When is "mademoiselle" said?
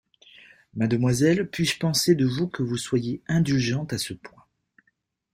0.73-1.47